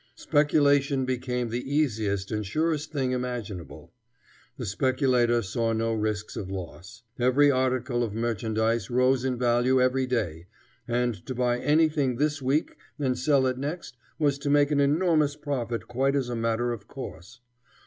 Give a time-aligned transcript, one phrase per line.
[0.15, 3.93] Speculation became the easiest and surest thing imaginable.
[4.57, 7.03] The speculator saw no risks of loss.
[7.19, 10.47] Every article of merchandise rose in value every day,
[10.87, 15.35] and to buy anything this week and sell it next was to make an enormous
[15.35, 17.39] profit quite as a matter of course.